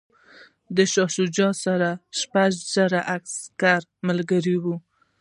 د 0.75 0.77
شاه 0.93 1.09
شجاع 1.15 1.53
سره 1.65 1.89
شپږ 2.19 2.51
زره 2.73 2.99
عسکر 3.13 3.81
ملګري 4.07 4.55
ول. 4.63 4.77